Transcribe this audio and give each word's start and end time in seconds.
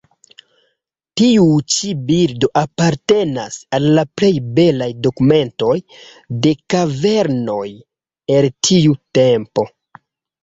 Tiu 1.19 1.43
ĉi 1.73 1.89
bildo 2.05 2.47
apartenas 2.61 3.57
al 3.77 3.83
la 3.99 4.05
plej 4.19 4.31
belaj 4.59 4.87
dokumentoj 5.07 5.75
de 6.45 6.53
kavernoj 6.75 7.67
el 8.37 8.49
tiu 8.69 8.97
tempo. 9.19 9.67